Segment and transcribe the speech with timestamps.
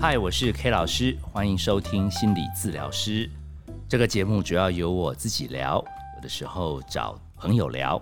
[0.00, 3.28] 嗨，我是 K 老师，欢迎收听心理治疗师。
[3.86, 5.76] 这个节目主要由我自己聊，
[6.16, 8.00] 有的时候找朋友聊。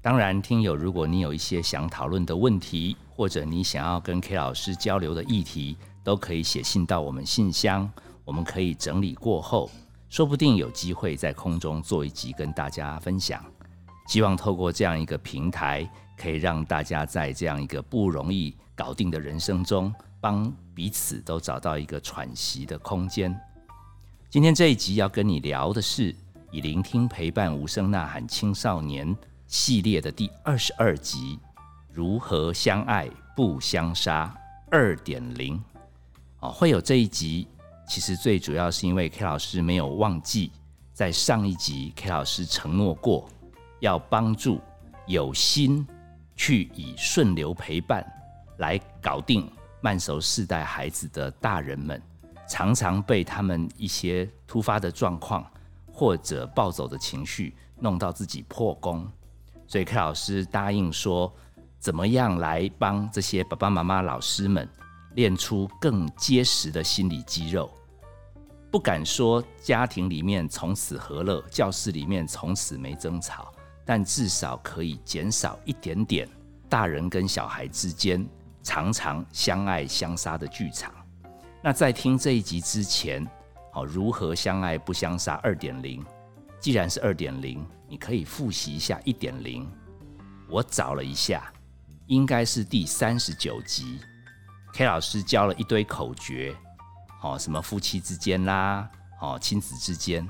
[0.00, 7.90] 当然，听友如果你有一些想讨论的问题，或者你想要跟 K 老师交流的议题，都可以写信到我们信箱，
[8.24, 9.68] 我们可以整理过后，
[10.08, 13.44] 说不定有机会在空中做一集跟大家分享。
[14.06, 19.92] 希望透过这样一个平台，可以让大家在这样一个不容易搞定的人生中。
[20.20, 23.38] 帮彼此都找到一个喘息的空间。
[24.30, 26.14] 今天这一集要跟你聊的是
[26.50, 29.14] 以聆听陪伴无声呐喊青少年
[29.46, 31.38] 系列的第二十二集：
[31.90, 34.34] 如何相爱不相杀
[34.70, 35.62] 二点零。
[36.40, 37.46] 哦，会有这一集，
[37.86, 40.50] 其实最主要是因为 K 老师没有忘记
[40.92, 43.28] 在上一集 K 老师承诺过
[43.80, 44.60] 要帮助
[45.06, 45.86] 有心
[46.34, 48.04] 去以顺流陪伴
[48.56, 49.50] 来搞定。
[49.82, 52.00] 慢熟世代孩子的大人们，
[52.48, 55.44] 常常被他们一些突发的状况
[55.92, 59.10] 或者暴走的情绪弄到自己破功，
[59.66, 61.30] 所以 K 老师答应说，
[61.80, 64.68] 怎么样来帮这些爸爸妈妈、老师们
[65.14, 67.68] 练出更结实的心理肌肉？
[68.70, 73.52] 不敢说家庭里面从此和乐，教室里面从此没争吵，
[73.84, 76.28] 但至少可以减少一点点
[76.68, 78.24] 大人跟小孩之间。
[78.62, 80.92] 常常相爱相杀的剧场。
[81.62, 83.26] 那在听这一集之前，
[83.72, 86.04] 好，如何相爱不相杀二点零？
[86.60, 89.68] 既然是二点零，你可以复习一下一点零。
[90.48, 91.52] 我找了一下，
[92.06, 93.98] 应该是第三十九集。
[94.74, 96.54] K 老师教了一堆口诀，
[97.20, 100.26] 好，什么夫妻之间啦，好，亲子之间。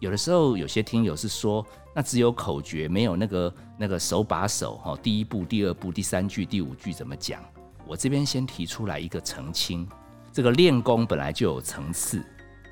[0.00, 1.66] 有的时候有些听友是说。
[1.94, 7.44] 那只有口诀，没有那个那个手把手哈，第一步、第二步、第三句、第五句怎么讲？
[7.86, 9.88] 我这边先提出来一个澄清，
[10.32, 12.24] 这个练功本来就有层次，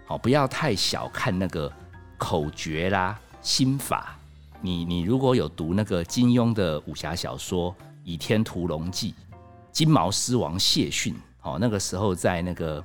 [0.07, 1.73] 好，不要太小看那个
[2.17, 4.17] 口诀啦、心法。
[4.61, 7.73] 你你如果有读那个金庸的武侠小说
[8.05, 9.13] 《倚天屠龙记》，
[9.73, 12.85] 金毛狮王谢逊，哦，那个时候在那个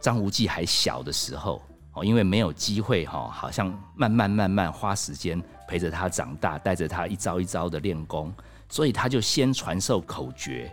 [0.00, 1.62] 张无忌还小的时候。
[1.94, 8.32] 哦因为没有机会哈，好像慢慢慢慢花时间陪着他长大，带着他一招一招的练功，
[8.68, 10.72] 所以他就先传授口诀。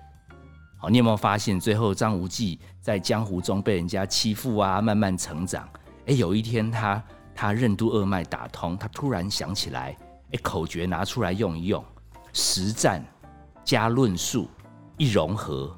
[0.90, 5.68] 你有没有发现，最后张无忌在江湖中被人家欺负啊，慢慢成长。
[6.06, 7.04] 哎，有一天他
[7.34, 9.98] 他任督二脉打通，他突然想起来，
[10.32, 11.84] 哎，口诀拿出来用一用，
[12.34, 13.04] 实战
[13.64, 14.48] 加论述
[14.98, 15.76] 一融合，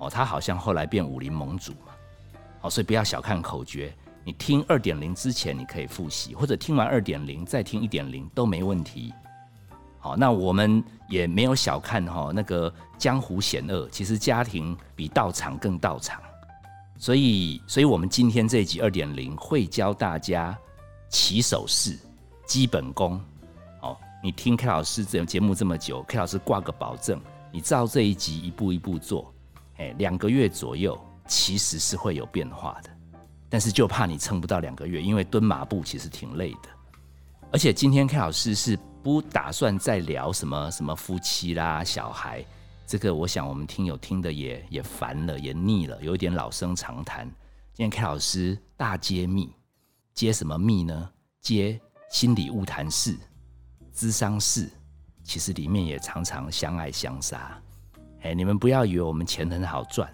[0.00, 1.92] 哦，他好像后来变武林盟主嘛。
[2.60, 3.94] 好，所以不要小看口诀。
[4.24, 9.12] 你听二点零之前，你可以复习，或者听完二点零再听一点零都没问题。
[10.02, 16.20] 好，那我们也没有小看哈那个江湖险恶，其实家庭比道场更道场。
[16.98, 20.58] 所以，所以我们今天这一集二点零会教大家
[21.08, 21.96] 起手式、
[22.44, 23.20] 基本功。
[23.80, 27.20] 好，你听 K 老师这节目这么久，K 老师挂个保证，
[27.52, 29.32] 你照这一集一步一步做，
[29.76, 32.90] 哎，两个月左右其实是会有变化的。
[33.48, 36.68] 但是就怕你撑不到两个月，因为蹲马步其实挺累的。
[37.52, 42.42] 而且今天 K 老师是不打算再聊什么什么夫妻啦、小孩，
[42.86, 47.26] 这个我想我们听友听的也也烦了，也腻了，有一点老生常谈。
[47.74, 49.52] 今天 K 老师大揭秘，
[50.14, 51.10] 揭什么秘呢？
[51.42, 51.78] 揭
[52.10, 53.18] 心理物谈室、
[53.92, 54.70] 智商室，
[55.22, 57.60] 其实里面也常常相爱相杀。
[58.22, 60.10] 哎，你们不要以为我们钱很好赚，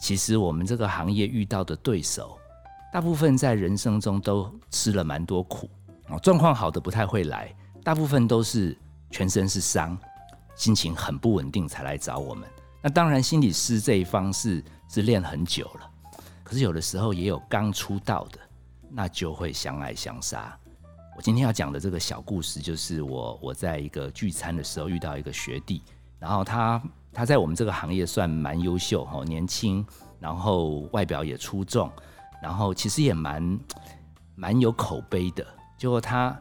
[0.00, 2.36] 其实我们这个行业遇到的对手。
[2.92, 5.70] 大部分在人生中都吃了蛮多苦
[6.18, 8.76] 状况好的不太会来，大部分都是
[9.10, 9.96] 全身是伤，
[10.54, 12.48] 心情很不稳定才来找我们。
[12.82, 15.90] 那当然，心理师这一方是是练很久了，
[16.42, 18.38] 可是有的时候也有刚出道的，
[18.90, 20.56] 那就会相爱相杀。
[21.16, 25.82] 我今天要讲的这个小故事，就是我我在一个聚餐的时候遇到一个学弟，
[26.18, 29.86] 然后他他在我们这个行业算蛮优秀哈，年轻，
[30.18, 31.90] 然后外表也出众。
[32.42, 33.60] 然后其实也蛮
[34.34, 35.46] 蛮有口碑的，
[35.82, 36.40] 结果他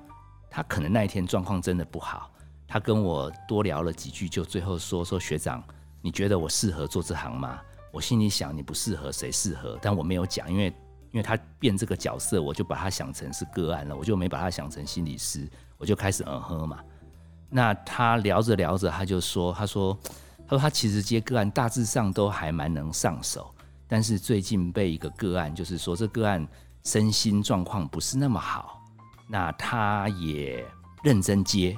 [0.52, 2.30] 他可能那一天状况真的不好，
[2.68, 5.64] 他跟我多聊了几句，就最后说说学长，
[6.00, 7.60] 你觉得我适合做这行吗？
[7.92, 9.80] 我心里想你不适合，谁适合？
[9.82, 10.68] 但我没有讲，因为
[11.12, 15.50] 因为他变这个角色，我就把他想成是个案了，我就没把他想成心理师，
[15.80, 16.78] 我就开始嗯哼嘛。
[17.50, 19.98] 那他聊着聊着，他就说，他说
[20.46, 23.52] 他说他其实接个案大致上都还蛮能上手。
[23.88, 26.48] 但是最近被一个个案，就是说这个案
[26.84, 28.80] 身心状况不是那么好，
[29.28, 30.66] 那他也
[31.04, 31.78] 认真接，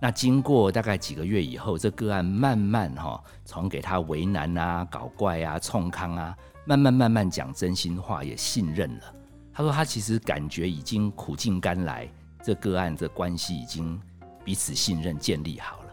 [0.00, 9.14] 那经过大概几个月以后，这个案慢慢哈，从给他为难啊、搞怪啊、冲康啊，慢慢慢慢讲真心话，也信任了。
[9.52, 12.10] 他说他其实感觉已经苦尽甘来，
[12.42, 14.00] 这个案这关系已经
[14.44, 15.92] 彼此信任建立好了。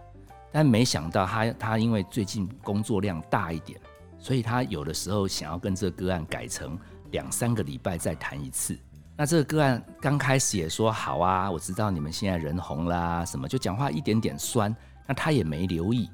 [0.51, 3.79] 但没想到他他因为最近工作量大一点，
[4.17, 6.77] 所以他有的时候想要跟这个案改成
[7.11, 8.77] 两三个礼拜再谈一次。
[9.19, 14.73] 那这个个案刚开始也说好啊，我知道你们现在人红啦，什么就讲话一点点酸，
[15.07, 16.07] 那他也没留意，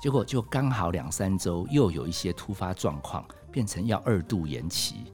[0.00, 3.22] 结果就刚好两三周又有一些突发状况，
[3.52, 5.12] 变成要二度延期，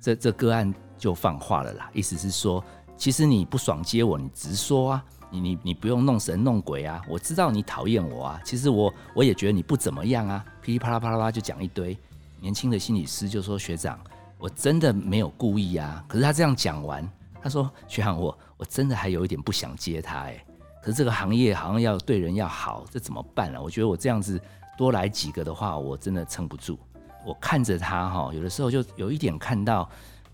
[0.00, 2.64] 这这个案就放话了啦，意思是说，
[2.96, 11.98] 其实你不爽接我，你直说啊，你你你不用弄神弄鬼啊，我知道你讨厌我啊，其实我我也觉得你不怎么样啊，噼里啪啦啪啦啪就讲一堆，
[12.38, 13.98] 年轻的心理师就说学长。
[14.38, 16.04] 我真的没有故意啊！
[16.06, 17.08] 可是他这样讲完，
[17.42, 20.44] 他说：“学长，我我真的还有一点不想接他哎。
[20.82, 23.60] 可是这个行业好像要对人要好，这怎么办啊？
[23.60, 24.38] 我觉得我这样子
[24.76, 26.78] 多来几个的话，我真的撑不住。
[27.24, 29.88] 我看着他哈，有的时候就有一点看到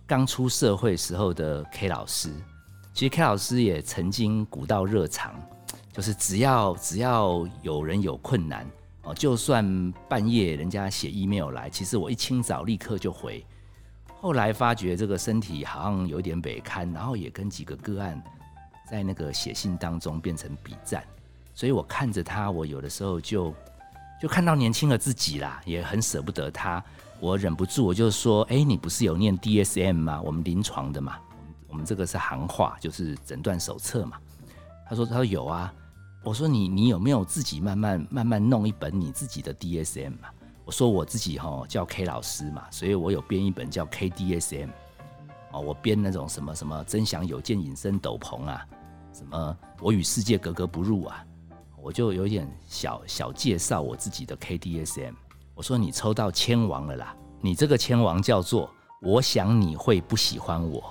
[0.09, 2.33] 刚出社会时候的 K 老师。
[2.93, 5.41] 其实 K 老师也曾经古道热肠，
[5.93, 8.67] 就是只要只要有人有困难
[9.05, 13.47] 哦，就算半夜人家写 email 来，其实我一清早立刻就回。”
[14.23, 18.23] 后来发觉这个身体好像有点北堪，然后也跟几个个案
[18.91, 21.03] 在那个写信当中变成比战，
[21.55, 23.55] 所以我看着他，我有的时候就
[24.21, 26.85] 就看到年轻的自己啦，也很舍不得他，
[27.19, 30.21] 我忍不住我就说：哎，你不是有念 DSM 吗？
[30.21, 31.19] 我们临床的嘛，
[31.67, 34.19] 我们这个是行话，就是诊断手册嘛。
[34.87, 35.73] 他说他说有啊，
[36.23, 40.29] 我说你你有没有自己慢慢慢慢弄一本你自己的 DSM 嘛？
[40.71, 44.69] 说我自己哈叫 K 老师嘛，所以我有编一本叫 KDSM
[45.53, 48.65] 哦，我编那种什么什么真想有件隐身斗篷啊，
[49.13, 51.25] 什么我与世界格格不入啊，
[51.83, 55.15] 我就有点小小介绍我自己的 KDSM。
[55.55, 58.71] 我说你抽到千王了啦，你这个千王叫做
[59.03, 60.83] 我想你会不喜欢我。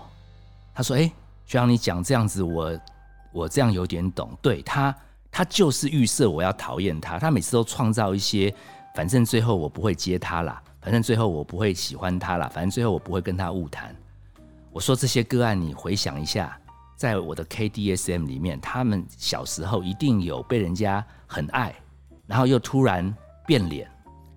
[0.73, 1.07] 他说哎，
[1.45, 2.79] 就像你讲这样子，我
[3.31, 4.29] 我这样有点懂。
[4.41, 4.95] 对他，
[5.31, 8.53] 他就是预设我要讨厌他，他每次都创造一些。
[8.95, 13.95] 反正最后我不会接他啦，反正最后我不会喜欢他啦，反正最后我不会跟他误谈。
[14.71, 16.59] 我说这些个案，你回想一下，
[16.95, 21.73] 在我的 KDSM 里面，他们小时候一定有被人家很爱，
[22.27, 23.15] 然后又突然
[23.47, 23.89] 变脸，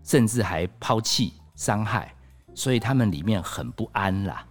[0.05, 2.15] 甚至还抛弃、伤害，
[2.55, 4.47] 所以他们里面很不安啦。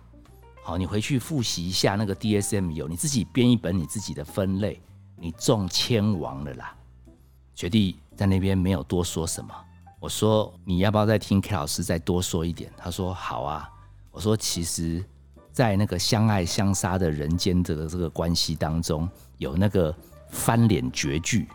[0.63, 4.79] 好，你回去复习一下那个 DSM 有，你自己编一本你自己的分类，
[5.15, 6.75] 你中千王了啦。
[7.55, 9.53] 学弟在那边没有多说什么。
[10.01, 12.71] 我说你要不要再听 K 老师再多说一点？
[12.75, 13.69] 他说好啊。
[14.09, 15.05] 我说其实，
[15.53, 19.07] 在那个相爱相杀的人间这个这个关系当中，
[19.37, 19.95] 有那个
[20.27, 21.47] 翻脸绝句，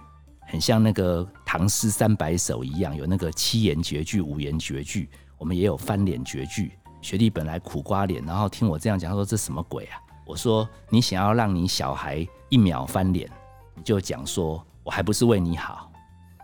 [0.46, 6.70] 很像那个唐诗三百首一样，有那个七言绝句、五言绝句，我们也有翻脸绝句。
[7.02, 9.98] 学弟本来苦瓜脸，然后听我这样讲，他说这什么鬼啊？
[10.24, 13.28] 我说你想要让你小孩一秒翻脸，
[13.74, 15.85] 你就讲说我还不是为你好。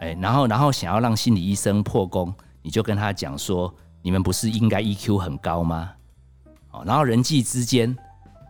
[0.02, 3.72] 哎，然后，然后想要让心理医生破功，你就跟他讲说，
[4.02, 5.92] 你们不是应该 EQ 很高吗？
[6.72, 7.96] 哦，然后人际之间，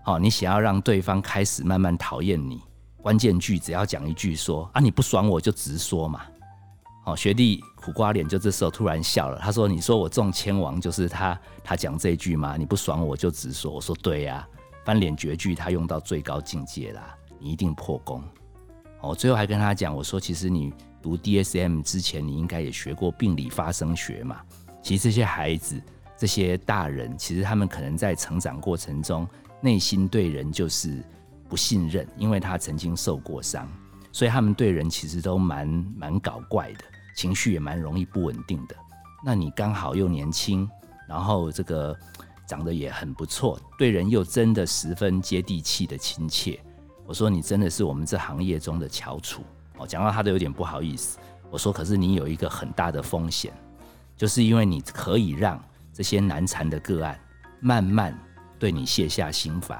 [0.06, 2.62] 哦，你想要让对方开始慢慢讨厌你，
[3.02, 6.22] 关键句只要讲一句说啊，你不爽我就直说嘛。
[7.04, 12.56] 哦，学弟苦瓜脸就这时候突然笑了，他说：“你说我中千王就是他，他讲这句吗？
[12.56, 14.48] 你不爽我就直说。”我说：“对呀，
[14.86, 18.22] 翻脸绝句他用到最高境界啦，你一定破功。”
[19.02, 24.40] 哦最后还跟他讲，我说：“其实你。”读 DSM 之前，你应该也学过病理发生学嘛？
[24.80, 25.82] 其实这些孩子、
[26.16, 29.28] 这些大人，其实他们可能在成长过程中，
[29.60, 31.02] 内心对人就是
[31.48, 33.68] 不信任，因为他曾经受过伤，
[34.12, 36.84] 所以他们对人其实都蛮蛮搞怪的，
[37.16, 38.76] 情绪也蛮容易不稳定的。
[39.24, 40.68] 那你刚好又年轻，
[41.08, 41.96] 然后这个
[42.46, 46.58] 长得也很不错，对人又真的十分接地气的亲切。
[47.06, 49.42] 我说你真的是我们这行业中的翘楚。
[49.86, 51.18] 讲到他都有点不好意思，
[51.50, 53.52] 我说：“可是你有一个很大的风险，
[54.16, 55.62] 就是因为你可以让
[55.92, 57.18] 这些难缠的个案
[57.60, 58.18] 慢慢
[58.58, 59.78] 对你卸下心防。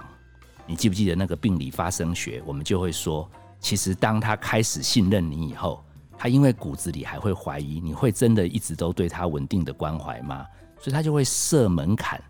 [0.67, 2.43] 你记不记得那个病理发生学？
[2.47, 3.29] 我们就会说，
[3.59, 5.85] 其实当他开始信任你以后，
[6.17, 10.47] 他因为骨子里还会怀疑，你会真的一直都对他稳定的关怀吗？
[10.79, 12.23] 所以他就会设门槛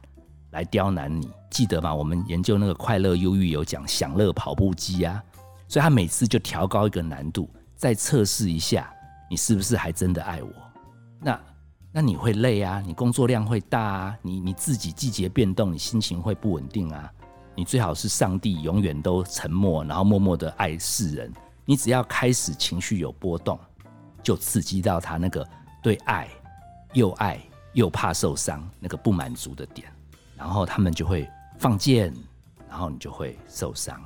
[0.50, 1.30] 来刁难你。
[1.50, 1.94] 记得吗？
[1.94, 5.22] 我们研究那个快乐忧郁有讲享乐跑步机啊，
[5.68, 7.50] 所以他每次就调高一个难度。”
[7.82, 8.94] 再测试一下，
[9.28, 10.52] 你是不是还真的爱我？
[11.18, 11.40] 那
[11.90, 17.12] 那你会累啊，你工作量会大啊，你你自己季节变动，你心情会不稳定啊。
[17.56, 21.32] 你最好是上帝永远都沉默，然后默默的爱世人，
[21.64, 23.58] 你只要开始情绪有波动，
[24.22, 25.44] 就刺激到他那个
[25.82, 26.28] 对爱
[26.92, 27.36] 又爱
[27.72, 29.92] 又怕受伤那个不满足的点，
[30.36, 32.14] 然后他们就会放箭，
[32.68, 34.00] 然后你就会受伤。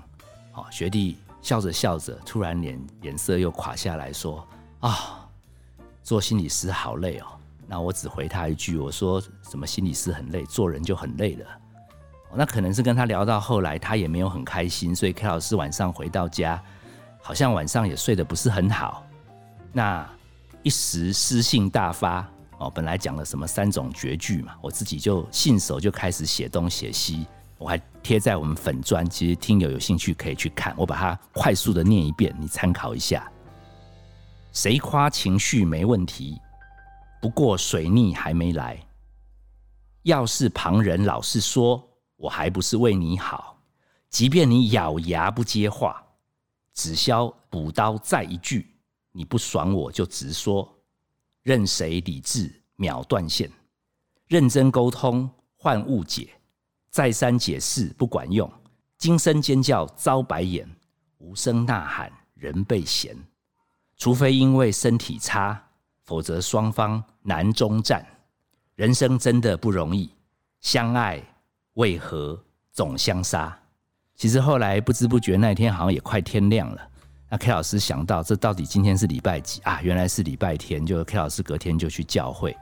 [0.50, 4.44] 好，学弟笑着笑着，突然脸脸色又垮下来说
[4.82, 5.28] ：“啊，
[6.02, 7.26] 做心理师好累哦。”
[7.68, 11.46] 那我只回他一句：“我说什么心理师很累，做人就很累了。”
[12.34, 16.60] 那可能是跟他聊到后来，他也没有很开心，所以 K 老师晚上回到家。
[17.22, 19.06] 好像晚上也睡得不是很好，
[19.72, 20.04] 那
[20.64, 27.24] 一时诗性大发哦，本来讲了什么三种绝句嘛，我自己就信手就开始写东写西，
[27.58, 33.30] 我还贴在我们粉砖，其实听友有兴趣可以去看，我把它快速的念一遍，你参考一下。
[34.52, 36.40] 谁夸情绪没问题？
[37.20, 38.78] 不过水逆还没来。
[40.02, 41.82] 要是旁人老是说
[42.16, 43.58] 我还不是为你好，
[44.08, 46.02] 即便你咬牙不接话。
[46.74, 48.76] 只消补刀再一句，
[49.12, 50.78] 你不爽我就直说，
[51.42, 53.50] 任谁理智秒断线。
[54.28, 56.28] 认真沟通换误解，
[56.96, 58.50] 再三解释不管用，
[58.96, 60.66] 惊声尖叫遭白眼，
[61.18, 63.14] 无声呐喊人被嫌。
[63.98, 65.62] 除非因为身体差，
[66.04, 68.02] 否则双方难终战。
[68.76, 70.10] 人生真的不容易，
[70.62, 71.22] 相爱
[71.74, 73.54] 为何总相杀？
[74.14, 76.80] 其实后来不知不觉那一天好像也快天亮了。
[77.28, 79.82] 那 K 老师想到这到底今天是礼拜几啊？
[79.82, 82.56] 原来是礼拜天，就 K 老师隔天就去教会。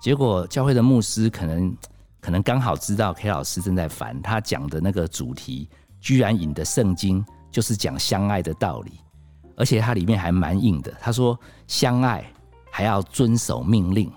[0.00, 1.76] 结果教会的牧师可能
[2.22, 5.68] 可能刚好知道 K 老师正在烦，他讲的那个主题
[6.00, 8.92] 居然引的圣经就是讲相爱的道理，
[9.56, 10.94] 而且它里面还蛮硬的。
[11.00, 12.24] 他说相爱
[12.70, 14.10] 还要遵守命令。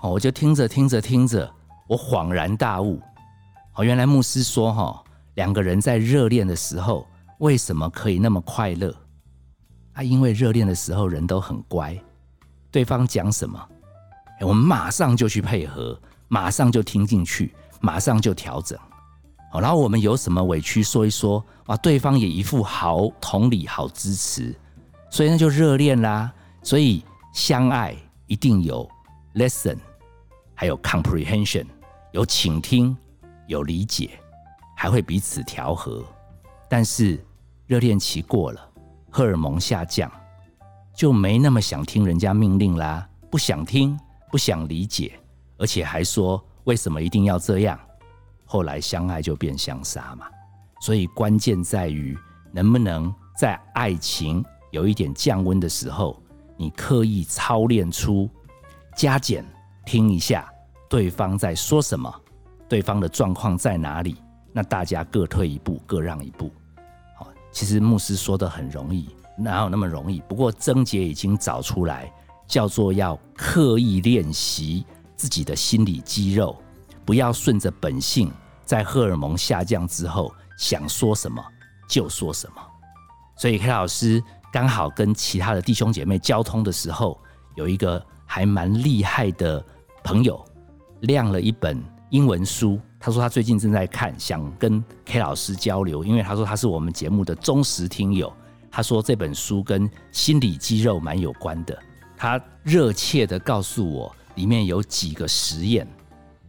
[0.00, 1.48] 哦，我就听着听着听着，
[1.86, 3.00] 我恍然大悟。
[3.76, 5.00] 哦，原来牧师说哈。
[5.34, 7.04] 两个人在热恋的时候，
[7.38, 8.94] 为什么可以那么快乐？
[9.94, 12.00] 啊，因为热恋的时候人都很乖，
[12.70, 13.60] 对方讲什么，
[14.42, 16.00] 我们马上就去配合，
[16.34, 18.76] 马上就听进去，马上就调整。
[19.52, 24.52] 好，然后我们有什么委屈说一说，哇，对方也一副好同理、好支持，
[25.08, 26.32] 所以那就热恋啦。
[26.60, 27.94] 所以相爱
[28.26, 28.84] 一定有
[29.36, 29.78] listen，
[30.56, 31.66] 还有 comprehension，
[32.10, 32.96] 有倾听，
[33.46, 34.10] 有理解。
[34.76, 36.04] 还会彼此调和，
[36.68, 37.24] 但是
[37.68, 38.60] 热恋期过了，
[39.08, 40.10] 荷尔蒙下降，
[40.96, 43.96] 就没那么想听人家命令啦，不想听，
[44.32, 45.12] 不想理解，
[45.56, 47.78] 而且还说为什么一定要这样？
[48.44, 50.26] 后来相爱就变相杀嘛。
[50.80, 52.16] 所以关键在于
[52.52, 56.20] 能不能在爱情有一点降温的时候，
[56.56, 58.28] 你刻意操练出
[58.94, 59.44] 加减，
[59.86, 60.46] 听一下
[60.88, 62.12] 对方在说什么，
[62.68, 64.16] 对方的状况在哪里。
[64.52, 66.50] 那大家各退一步，各让一步。
[67.16, 70.20] 好，其实牧师说的很容易，哪有那么容易？
[70.28, 72.12] 不过症结已经找出来，
[72.46, 76.56] 叫做要刻意练习自己的心理肌肉，
[77.04, 78.30] 不要顺着本性，
[78.64, 81.42] 在荷尔蒙下降之后想说什么
[81.88, 82.62] 就说什么。
[83.36, 87.18] 所以 K 老师刚好跟其他的弟兄姐妹交通的时候，
[87.56, 89.64] 有一个还蛮厉害的
[90.02, 90.44] 朋友，
[91.00, 92.80] 亮了一本英文书。
[93.00, 98.32] 他说他最近正在看，想跟 K 老师交流，因为他说他是我们节目的忠实听友。
[98.70, 101.78] 他说这本书跟心理肌肉蛮有关的。
[102.16, 105.86] 他热切的告诉我，里面有几个实验，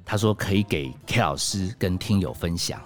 [0.03, 2.81] 他说可以给 K 老师跟听友分享。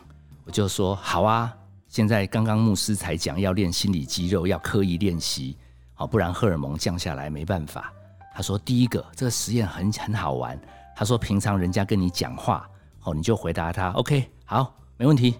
[0.45, 1.55] 我就说好啊，
[1.87, 5.57] 现在刚刚牧师才讲要练心理肌肉，要刻意练习，
[5.93, 7.93] 好不然荷尔蒙降下来没办法。
[8.33, 10.59] 他说第一个这个实验很很好玩。
[10.95, 12.69] 他说平常人家跟你讲话。
[13.03, 15.35] 哦，你就回答他，OK，好，没问题。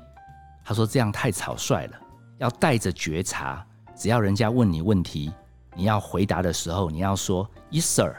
[0.64, 2.00] 他说这样太草率了，
[2.38, 3.64] 要带着觉察。
[3.98, 5.30] 只要人家问你问题，
[5.76, 8.16] 你要回答的时候，你要说 Yes, sir。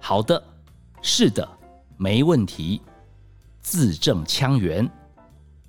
[0.00, 0.42] 好的，
[1.06, 1.46] 是的，
[1.98, 2.80] 没问题。
[3.60, 4.90] 字正腔圆。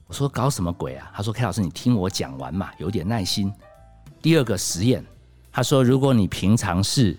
[0.07, 1.11] 我说搞什么鬼啊？
[1.13, 3.53] 他说 K 老师，你听我讲完嘛，有点耐心。
[4.21, 5.03] 第二个实验，
[5.51, 7.17] 他说如果你平常是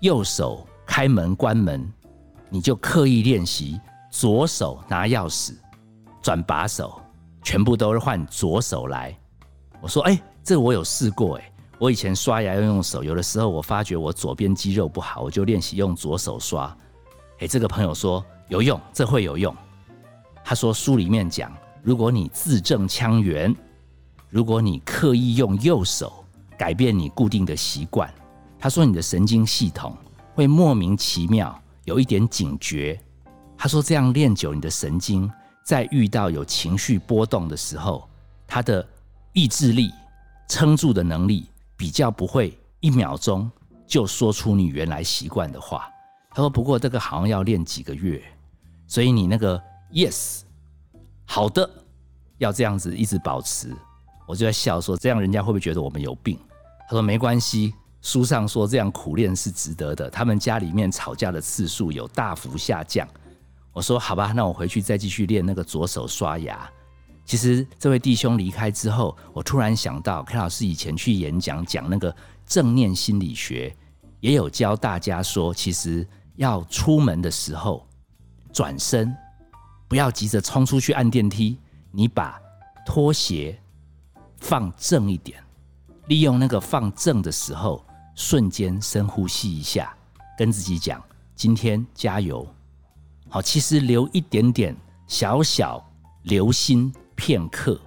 [0.00, 1.88] 右手开门关门，
[2.50, 3.80] 你就刻意练习。
[4.10, 5.54] 左手拿钥匙，
[6.20, 7.00] 转把手，
[7.44, 9.16] 全部都是换左手来。
[9.80, 16.76] 我说：“哎，这我有试过哎，我以前刷牙要用手，有的时候我发觉我左边肌肉不好，我就练习用左手刷。
[17.42, 19.52] 哎，这个朋友说有用，这会有用。
[20.44, 23.52] 他说书里面讲，如果你字正腔圆，
[24.28, 26.24] 如果你刻意用右手
[26.56, 28.08] 改变你固定的习惯，
[28.60, 29.96] 他说你的神经系统
[30.34, 32.96] 会莫名其妙有一点警觉。”
[33.58, 35.28] 他说：“这样练久，你的神经
[35.64, 38.08] 在遇到有情绪波动的时候，
[38.46, 38.88] 他的
[39.32, 39.90] 意志力
[40.48, 41.46] 撑住的能力
[41.76, 43.50] 比较不会一秒钟
[43.84, 45.91] 就说出你原来习惯的话。
[46.34, 48.22] 他说：“不过这个好像要练几个月，
[48.86, 49.62] 所以你那个
[49.92, 50.40] yes，
[51.24, 51.68] 好的，
[52.38, 53.74] 要这样子一直保持。”
[54.26, 56.38] 我就在笑说：“这样人家会不会觉得我们有病？”
[56.88, 60.08] 他说：“没关系，书上说这样苦练是值得的。
[60.08, 63.06] 他们家里面吵架的次数有大幅下降。”
[63.72, 66.70] 我说：“好吧，那我回去再继续练那个左手刷牙。”
[67.24, 72.14] 其实这位弟兄离开之后，我突然想到，K 老师以前去演讲讲那个
[72.46, 73.74] 正念心理学，
[74.20, 77.86] 也有教大家说，其实要出门的时候
[78.52, 79.14] 转身，
[79.88, 81.58] 不要急着冲出去按电梯，
[81.90, 82.40] 你把
[82.86, 83.58] 拖鞋
[84.38, 85.42] 放正一点，
[86.06, 87.84] 利用那个放正的时候，
[88.14, 89.94] 瞬间深呼吸一下，
[90.36, 91.02] 跟自己讲：
[91.34, 92.46] 今天加油。
[93.28, 95.84] 好，其实留一点点小小
[96.22, 96.92] 留心。
[97.14, 97.80] 片刻，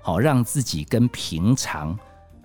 [0.00, 1.98] 好让自己跟平常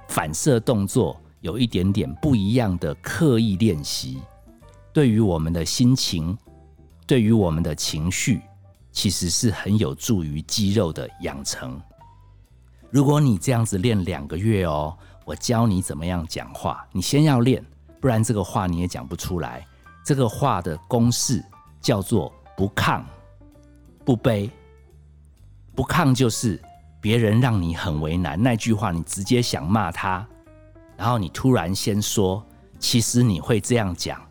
[0.10, 4.20] 反射动作有一点点不一样的刻意练习，
[4.94, 6.38] 对于我们的心情，
[7.08, 8.42] 对于我们的情绪，
[8.92, 11.82] 其实是很有助于肌肉的养成。
[12.92, 14.96] 如果你这样子练两个月哦，
[15.26, 17.66] 我教你怎么样讲话，你先要练，
[18.00, 19.66] 不然这个话你也讲不出来。
[20.06, 21.44] 这个话的公式
[21.82, 23.02] 叫做不亢
[24.06, 24.48] 不卑。
[25.74, 26.62] 不抗就是
[27.02, 30.24] 别人让你很为难，那句话你直接想骂他，
[30.96, 32.46] 然后你突然先说，
[32.78, 34.22] 其实你会这样讲，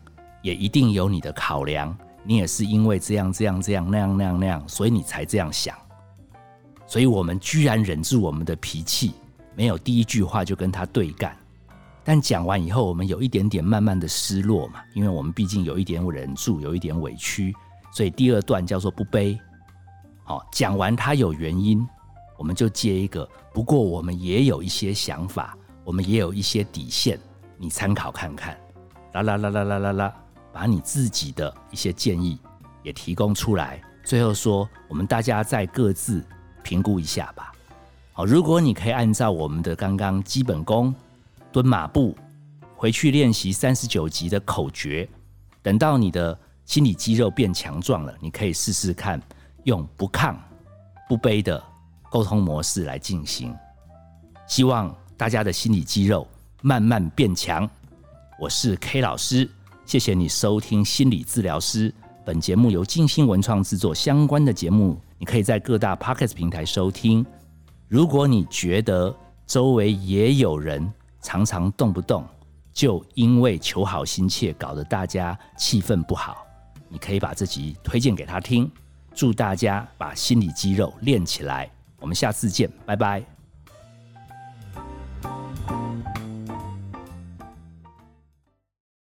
[0.43, 5.75] 也一定有你的考量，你也是因为这样这样这样那样那样那样，所以你才这样想。
[6.85, 9.13] 所以我们居然忍住我们的脾气，
[9.55, 11.35] 没有第一句话就跟他对干，
[12.03, 17.55] 但讲完以后，我们有一点点慢慢的失落嘛，因为我们毕竟有一点忍住，有一点委屈，
[17.91, 19.39] 所以第二段叫做不悲。
[20.25, 21.87] 好，讲完他有原因，
[22.37, 23.27] 我们就接一个。
[23.53, 27.17] 不过我们也有一些想法，我们也有一些底线，
[27.57, 28.57] 你参考看看。
[29.13, 30.13] 啦啦啦啦啦啦啦，
[30.53, 32.39] 把你自己的一些建议
[32.83, 33.81] 也提供出来。
[34.03, 36.23] 最后说，我们大家再各自
[36.61, 37.51] 评估一下吧。
[38.13, 40.93] 好，如果你可以按照我们的刚刚基本功
[41.51, 42.15] 蹲马步，
[42.75, 45.09] 回去练习三十九集的口诀，
[45.61, 49.21] 等到你的心理肌肉变强壮了，你可以试试看。
[49.65, 50.37] 用不抗、
[51.07, 51.63] 不卑的
[52.11, 53.55] 沟通模式来进行，
[54.45, 56.27] 希望大家的心理肌肉
[56.61, 57.69] 慢慢变强。
[58.37, 59.49] 我是 K 老师，
[59.85, 61.93] 谢谢你收听心理治疗师。
[62.25, 67.25] 本节目由静心文创制作，相关的节目你可以在各大 Podcast 平台收听。
[67.87, 69.15] 如果你觉得
[69.45, 70.91] 周围也有人
[71.21, 72.25] 常常动不动
[72.71, 76.37] 就因为求好心切，搞得大家气氛不好，
[76.89, 78.71] 你可以把这集推荐给他听。
[79.13, 81.69] 祝大家把心理肌肉练起来，
[81.99, 83.32] 我们下次见，拜拜。